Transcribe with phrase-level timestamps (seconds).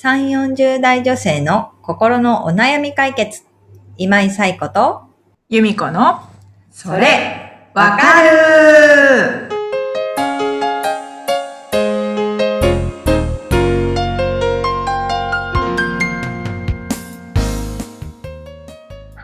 [0.00, 3.42] 3、40代女性の心のお悩み解決。
[3.96, 5.02] 今井彩子と、
[5.48, 6.20] 由美子の、
[6.70, 9.48] それ、わかる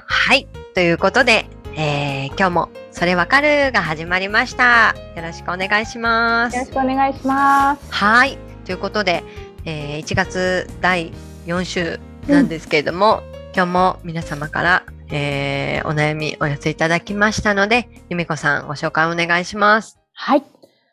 [0.05, 0.49] はい。
[0.75, 1.47] ということで、
[1.77, 4.97] えー、今日もそれわかるが始まりました。
[5.15, 6.57] よろしくお願いします。
[6.57, 7.93] よろしくお願いします。
[7.93, 8.39] はい。
[8.65, 9.23] ということで、
[9.67, 11.13] えー、1月第
[11.47, 13.23] 4週なんですけれども、
[13.55, 19.99] 今日も皆様から、えー、お悩みお寄せいただきましたので、由美子さんご紹介お願いします。
[20.13, 20.43] はい。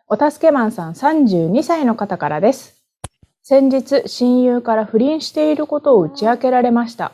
[0.08, 2.82] お助けマンさん32歳の方からです。
[3.44, 7.12] 先日、親友から不倫していることを打ち明けられました。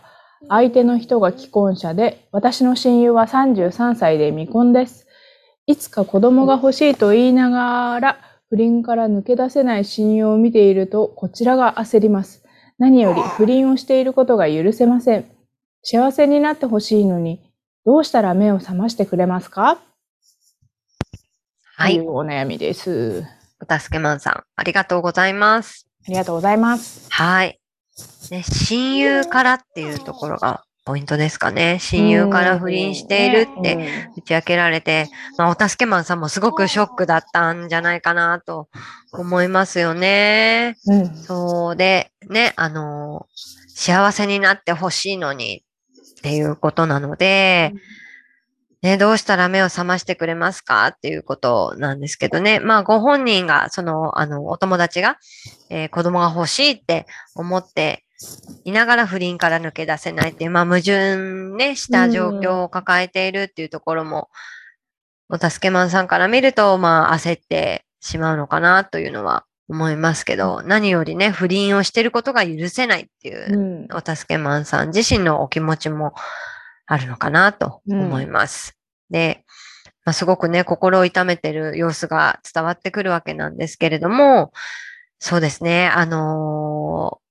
[0.50, 5.08] 相手の人が既婚者で、私の親友は33歳で未婚です。
[5.66, 12.44] いつか子供が欲しいと言いながら、不倫から抜け出せない親友を見ていると、こちらが焦ります。
[12.80, 15.26] 何より不倫をしていることが許せません。
[15.84, 17.52] 幸せになってほしいのに、
[17.86, 19.78] どうしたら目を覚ましてくれますか？
[21.76, 21.96] はい。
[21.96, 23.26] というお悩みです。
[23.60, 25.88] お助けマンさん、ありがとうございます。
[26.06, 27.08] ありがとうございます。
[27.12, 27.60] はい。
[28.32, 31.80] ね、親友からっていうところがポイントですかね。
[31.82, 38.70] 親友から不倫しているって打ち明けられて、まあ、お助けマンさんもすごくショックだったんじゃないかなと
[39.12, 40.78] 思いますよね。
[40.88, 41.14] うん。
[41.14, 43.28] そうで、ね、あの、
[43.68, 45.66] 幸せになってほしいのに
[46.20, 47.74] っていうことなので、
[48.82, 52.62] ね、どうしたら目を覚ましてくれますかっていうことなんですけどね。
[52.62, 55.18] まあ、ご本人が、その、あの、お友達が、
[55.70, 58.06] えー子供が欲しいって思って
[58.64, 61.16] いながら不倫から抜け出せないっていう、まあ、矛盾
[61.56, 64.30] ね、した状況を抱えているっていうところも、
[65.30, 73.96] お助けマンさんから見ると、まあ、焦ってしまうのかなというのは思いますけど、何よりね、不倫をしていることが許せないっていうう、ん。
[73.96, 76.14] お助けマンさん自身のお気持ちも
[76.88, 78.78] あるのかなと思います。
[79.12, 79.44] で、
[80.06, 84.54] まあ、すごくね、心を痛めてる様子が伝わってくるわけなんですけれども、
[85.20, 87.27] そうですね、あのー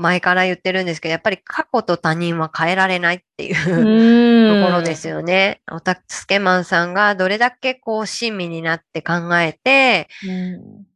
[0.00, 5.60] 前から言ってるんですけど、やっぱり過去と他人は変えられないっていう、ところですよね。
[5.70, 10.86] お助けマンさんがどれだけこう親身になって考えて、うん。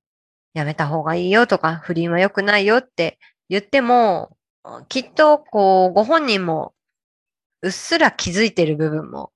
[0.54, 4.36] やめた方がいいよとか、不倫は良くないよって言っても、
[4.88, 6.72] きっとこう、ご本人も
[7.62, 9.32] うっすら気づいてる部分も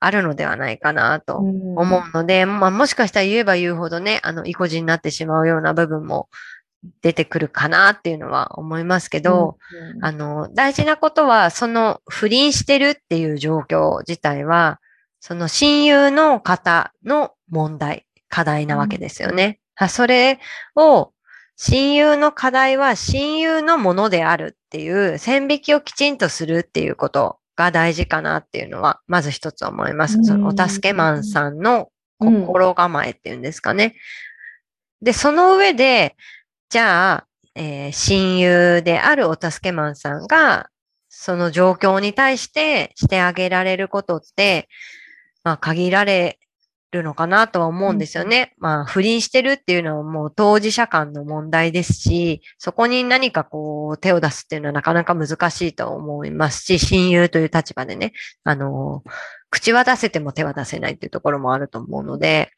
[0.00, 6.28] あるのではないかなとうん思うので、まあもしかしたら言えば言うほどね、あの、意固地になってしまうような部分も
[7.02, 9.58] 出てくるかなっていうのは思いますけど、
[9.94, 14.80] うんあの、大事なことは、その不倫してるっていう状況自体は、
[15.20, 19.60] その親友の方の問題、課題なわけですよね。
[19.74, 20.38] はそれ
[20.76, 21.12] を、
[21.56, 30.22] 親友の課題は親友のものであるっていう線引きをきちんとするっていうことが大事かなっていうのは、まず一つ思います。
[30.24, 33.94] そのお助けマンさんの心構えっていうんですかね。
[35.00, 36.16] で、その上で、
[36.74, 40.70] じゃあ、えー親友であるお助けマンさんが、
[41.08, 44.68] その状況に対してしてあげられることって、
[45.44, 46.40] まあ限られ
[46.90, 48.54] るのかなとは思うんですよね。
[48.58, 59.04] まあ不倫してるっていうのはもう当事者間の問題ですし、そこに何かこう手を出すっていうのはなかなか難しいと思いますし、親友という立場でね、あの、
[59.48, 62.50] 口は出せても手は出せないっていうところもあると思うので、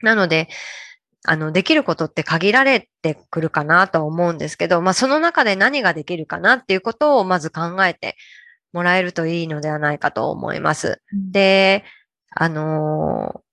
[0.00, 0.48] なので、
[1.28, 8.16] あの、できることって限られてくるかなとは思うんですけど、まあ、その中で何ができるかなっていうことをまず考えて
[8.72, 11.02] もらえるといいのではないかと思います。
[11.12, 11.84] で、
[12.30, 13.46] あのー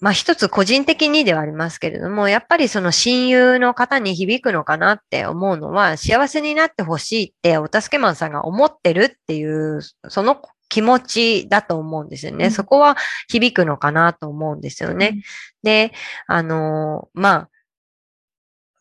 [0.00, 12.46] まあ、一つ個人的にではありますけれども、やっぱりその親友の方に響くのかなって思うのは、幸せになってほしいってお助けマンさんが思ってるっていう、その気持ちだと思うんですよね。
[12.46, 12.96] うんそこは
[13.28, 15.22] 響くのかなと思うんですよね。
[15.62, 15.92] で、
[16.26, 17.50] あのーまあ、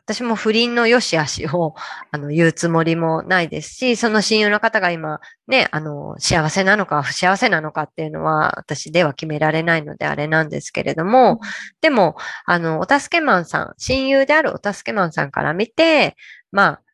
[0.07, 1.75] 私も不倫の良し悪しを、
[2.11, 11.41] あの、言うつもりもないですし、その親友の方が今、ね、あの、幸せなのか不幸せなのかっていうのは、私では決められないのであれなんですけれども、
[11.81, 16.15] でも、あの、お助けマンさん、親友であるお助けマンさんから見て、
[16.53, 16.86] まあ、う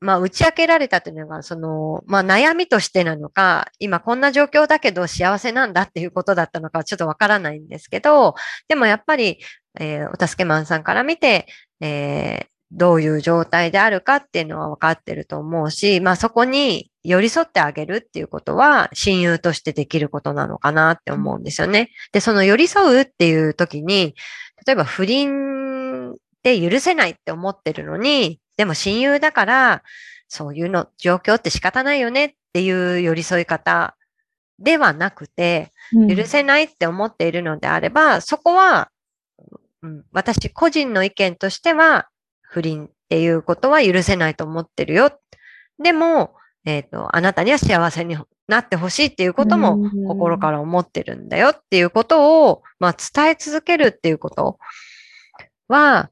[0.00, 8.34] まあ、打ち明けられたというのが、その、まあ、悩みとしてなのか、今こんな状況だけど幸せなんだっていうことだったのかちょっとわからないんですけど、
[8.68, 9.38] でもやっぱり、
[9.78, 11.46] えーお助けマンさんから見て、
[11.80, 21.90] えーどういう状態であるかっていうのは分かってると思うし、まあそこに寄り添ってあげるっていうことは親友としてできることなのかなって思うんですよね。
[22.12, 24.16] で、その寄り添うっていう時に、
[24.66, 29.82] 例えば不倫で許せないって思ってるのに、でも親友だから、
[30.28, 33.96] そういうの、状況って仕方ないよねっていう寄り添い方
[34.58, 35.72] ではなくて、
[36.08, 38.90] 許せないって思っているのであれば、そこは、
[39.82, 42.08] うん、私個人の意見としては、
[42.42, 45.10] 不倫っていうことは許せないと思ってるよ。
[45.82, 48.16] でも、えっ、と、あなたには幸せに
[48.48, 50.04] なってほしいっていうこともうん。
[50.06, 54.58] 心から思ってるんだよっていうことを、まあ伝え続けるっていうこと
[55.68, 56.10] は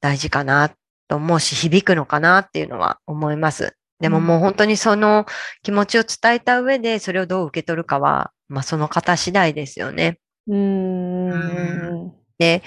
[0.00, 0.74] 大事かな
[1.08, 3.76] と思うし、響くのかなっていうのは思います。
[4.00, 5.24] でももう本当にその
[5.62, 10.18] 気持ちを伝えた上でそれをどう受け取るかは、まあその方次第ですよね。
[10.46, 12.12] うーん。
[12.38, 12.62] で、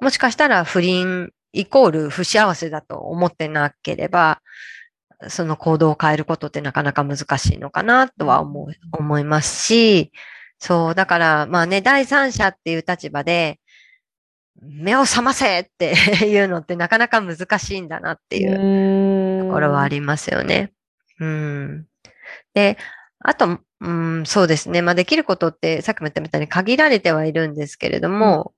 [0.00, 4.40] もしかしたら不倫イコール不幸せだと思ってなければ、
[5.28, 10.10] その行動を変えることってなかなか難しいのかなとは思う、思いますし、
[10.58, 13.60] そう、だからまあね、第三者っていう立場で、
[14.62, 15.94] 目を覚ませって
[16.26, 20.72] いうのってなかなか難しいんだなっていううところはありますよね。
[21.18, 21.86] うん。
[22.54, 22.78] で、
[23.20, 24.82] あと、うん、そうですね。
[24.82, 28.52] まあ、できることって、さっきも言ったみたいに限られてはいるんですけれども、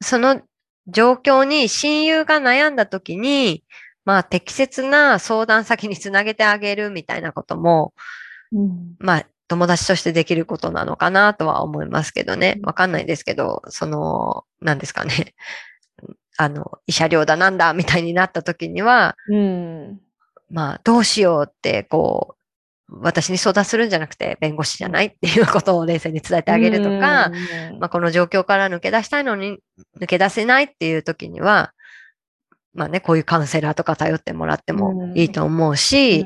[0.00, 0.40] その
[0.86, 3.64] 状況に親友が悩んだ時に、
[4.04, 7.92] まあ、適切な相談先につなげてあげるみたいなことも、
[8.52, 12.54] うんまあ、友達としてできることなのかなとは思いますけどね。
[12.58, 15.34] うんわかんないですけど、その、何ですかね。
[16.38, 20.00] あの、慰謝料だなんだみたいになった時には、うん。
[20.50, 22.36] まあ、どうしようって、こ
[22.88, 27.32] う、私に相談するんじゃなくて、弁護士じゃないっていうことを冷静に伝えてあげるとか、
[27.80, 29.58] まあ、この状況から抜け出したいのに、
[30.00, 31.72] 抜け出せないっていう時には、
[32.72, 36.24] まあね、こういうカウンセラーとか頼ってもらってもいいと思うし、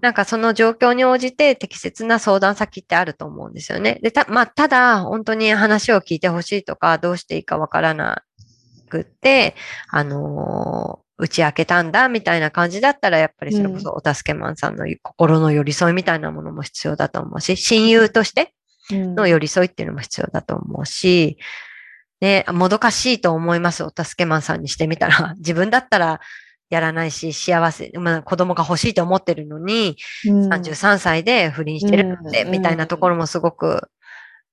[0.00, 3.98] なんかその状況に応じて適切な相談先ってあると思うんですよね。
[4.02, 8.22] で、た、まあ、ただ、本当に話を聞いてほしいとか、どうしていいかわからな
[8.88, 9.56] くって、
[9.88, 18.54] あのー打ち明けたんだ、みたいな感じだったら、やっぱりそれこそお助けマンさんの心の寄り添いみたいなものも必要だと思うし、親友として
[18.90, 21.36] の寄り添いっていうのも必要だと思うし、
[22.20, 23.82] ね、もどかしいと思います。
[23.82, 25.34] お助けマンさんにしてみたら。
[25.38, 26.20] 自分だったら
[26.68, 29.96] やらないし、幸せ、まあ、子供が欲しいと思ってるのに、
[30.26, 33.88] 33歳で不倫してるって、うんみたいなところもすごく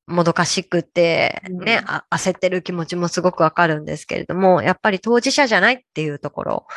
[0.07, 1.61] もどかしくて、うん
[2.09, 6.67] 焦ってる気持ちもすごくわかるんですけれども、やっぱり当事者じゃないっていうところ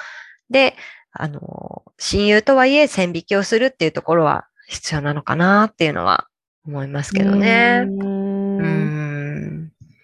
[0.50, 0.74] で、
[1.12, 6.26] あの、親友とはいえ線引きをするっていうところは必要なのかなっていうのは
[6.66, 7.84] 思いますけどね。
[7.86, 7.90] う。
[7.90, 8.19] うんん。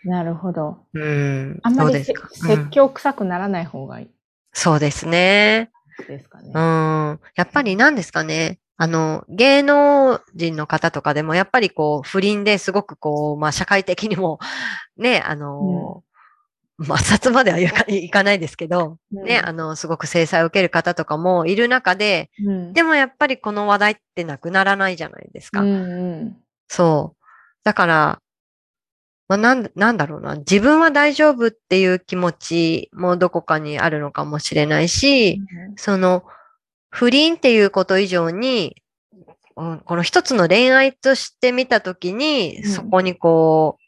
[0.06, 0.79] なるほど。
[0.94, 1.58] うん。
[1.62, 2.14] あんまり説
[2.70, 4.11] 教臭くならない方がいい
[4.53, 5.70] そうですね。
[6.06, 6.58] ですかねう。
[6.58, 7.20] ん。
[7.35, 8.58] やっぱり何ですかね。
[8.76, 14.38] あの、芸能人の方とかでも、やっぱりこう、不倫ですごくこう、まあ、社会的にも、
[14.97, 16.05] ね、あの、
[16.79, 25.62] 抹殺まではいかないですけど、ね、あの、すごく制裁を受ける方とかもいる中で、うんでもやっぱりこの話題ってなくならないじゃないですか。
[25.62, 26.37] うんうん
[26.69, 27.25] そう。
[27.64, 28.23] だから、
[29.28, 30.37] まあ、なん、なんだろうな。
[30.37, 35.40] 自分は大丈夫っていう気持ちもどこかにあるのかもしれないし、
[35.76, 36.25] その、
[36.90, 38.76] 不倫っていうこと以上に、
[39.56, 42.70] うんこの一つの恋愛として見たときに、うん。
[42.70, 43.78] そこにこ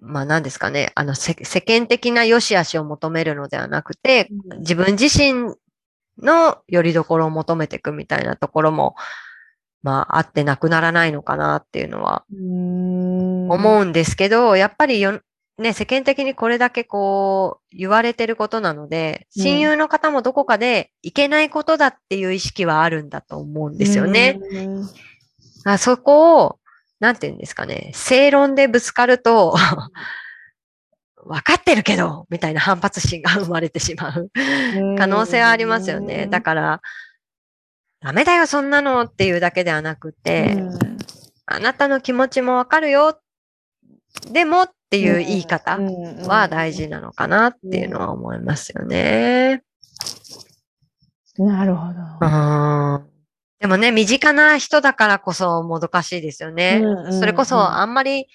[0.00, 4.58] う、まあ何ですかね、あの世世間的な良し悪しを求めるのではなくて、うん。
[4.60, 5.54] 自分自身
[6.18, 8.96] の拠り所を求めていくみたいなところも、
[9.82, 15.20] まああってなくならないのかなっていうのはうん思うんですけど、やっぱりよ、
[15.58, 24.38] ね、世間的にこれだけこう言われてることなので、うん親友の方もどこかでいけないことだっていう意識はあるんだと思うんですよね。
[24.52, 24.88] うん
[25.64, 26.58] あそこを、
[27.00, 29.56] なんて言うんですかね、正論でぶつかると、
[31.26, 34.30] 分かってるけど、みたいな反発心が生まれてしまう
[34.98, 36.26] 可能性はありますよね。
[36.26, 36.82] だから、
[38.00, 40.62] ダメだよ、そんなのっていうだけではなくて、
[41.46, 43.18] あなたの気持ちもわかるよ。
[44.32, 45.78] でもっていう言い方
[46.28, 49.62] は大事なのかなっていうのは思いますよね。
[51.36, 52.00] なるほど。
[52.20, 53.14] うん
[53.60, 56.82] でもね、身近な人だからこそもどかしいですよね。
[57.18, 58.26] それこそあんまり、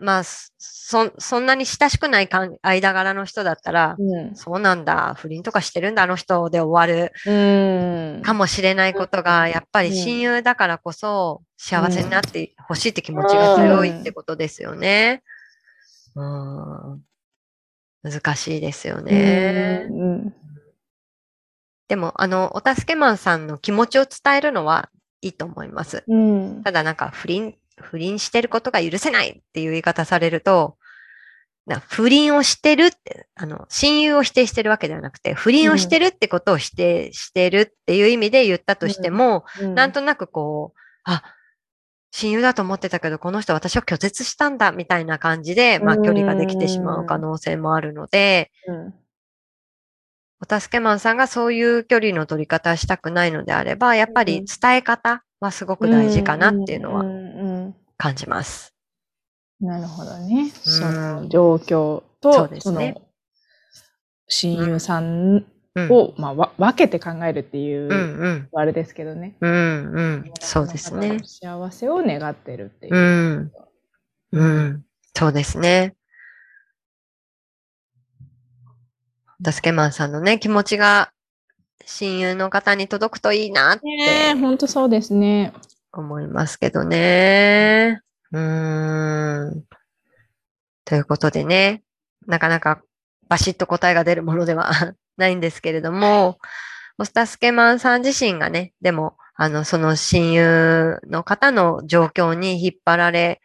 [0.00, 2.28] まあ、そ、そんなに親しくない
[2.62, 15.22] 間柄の人だったら、うんそうなんだ、不倫とかしてるんだ、あの人で終わるうんかもしれないことが、やっぱりうん親友だからこそ幸せになってほしいって気持ちが強いってことですよね。
[16.14, 17.02] うん。
[18.02, 19.86] 難しいですよね。
[19.90, 20.34] うん
[21.88, 26.02] でも、あの、お助けマンさんの気持ちを伝えるのはいいと思います。
[26.08, 30.76] うんただなんか不倫、不倫してることが許せないっていう言い方されると、
[31.66, 41.24] な不倫をしてるって、あの、親友を否定してるわけではなくて、不倫をしてるってことを否定してるっていう意味で言ったとしても、なんとなくこう、あ、
[42.12, 46.02] 親友だと思ってたけど、この人私を拒絶したんだ、みたいな感じで、まあうん。
[46.02, 48.94] 距離ができてしまう可能性もあるので、うん。
[50.48, 57.15] お助けマンさんがそういう距離の取り方したくないのであれば、やっぱり伝え方はすごく大事かなっていうのはんうん
[57.96, 58.70] 感じます。
[58.70, 58.76] うん
[59.68, 60.50] なるほどね。
[60.50, 63.02] そうんの状況と、そうですねその
[64.28, 65.92] 親友さんうん。
[65.92, 68.48] を、まあ、わ分けて考えるっていう、うんうん。
[68.54, 69.36] あれですけどね。
[69.40, 70.32] うんうん。
[70.40, 71.20] そうですね。
[71.22, 72.98] 幸せを願ってるっていうう。
[72.98, 73.52] ん。
[74.32, 74.84] うん。
[75.14, 75.94] そうですね。
[79.44, 81.12] 助けマンさんのね、気持ちが
[81.84, 85.52] 親友の方に届くといいなっねえ、て本当そうですね。
[86.00, 88.00] 思いますけどね。
[88.32, 89.64] うーん。
[90.84, 91.82] ということでね、
[92.26, 92.82] なかなか
[93.28, 94.70] バシッと答えが出るものでは
[95.16, 96.38] ないんですけれども、
[96.98, 103.40] お助けマンさん自身がね、でも、あの、その親友の方の状況に引っ張られ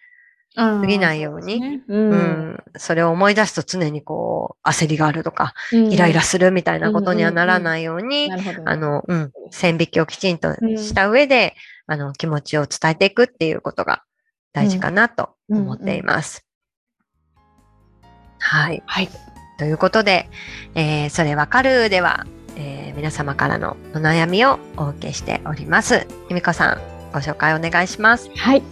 [0.56, 1.96] 過過ぎないようにう。
[1.96, 8.30] うんん、それを思い出すと常にこう、焦りがあるとか、うんイライラするみたいなことにはならないように。
[8.66, 11.56] あの、うん、線引きをきちんとした上で、
[11.92, 14.04] あの、気持ちを伝えていくっていうことが
[14.54, 16.46] 大事かなと思っています。
[18.40, 18.82] はい。
[18.86, 19.10] はい。
[19.60, 20.30] ということで、
[20.74, 26.08] えーそれわかるでは、えー皆様からのお悩みをお受けしております。
[26.30, 26.82] ゆみこさん、
[27.12, 28.30] ご紹介お願いします。
[28.38, 28.64] はい。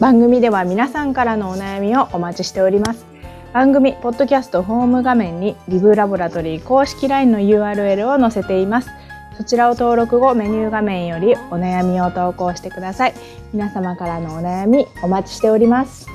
[0.00, 3.04] 番組では皆さんからのお悩みをお待ちしております。
[3.52, 8.88] 番組ポッドキャストホーム画面にリブラボラトリー公式 LINE の URL を載せています。
[9.36, 13.14] そちらを登録後メニュー画面よりお悩みを投稿してください。
[13.52, 16.06] 皆様からのお悩みお待ちしております。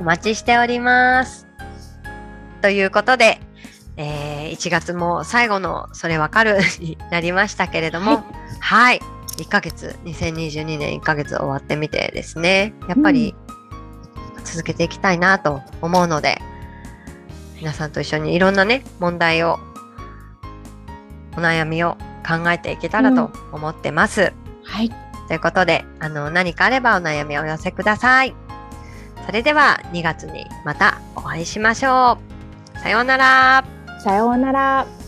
[0.00, 1.46] お待ちしております。
[2.62, 3.40] ということで、
[3.96, 8.24] えー1月も最後のそれわかるになりましたけれども、
[8.60, 9.00] はい。
[9.36, 13.34] 1ヶ月、2022年1ヶ月終わってみてですね、やっぱり
[14.44, 16.40] 続けていきたいなと思うので、
[17.56, 19.58] 皆さんと一緒にいろんなね、問題を、
[21.36, 24.32] お悩みを考えていけたらと思ってます。
[24.64, 24.90] はい。
[25.28, 28.34] ということで、あの、何かあればお悩みをお寄せください。
[29.26, 32.18] それでは2月にまたお会いしましょ
[32.74, 32.78] う。
[32.78, 33.64] さようなら。
[34.02, 35.03] さようなら。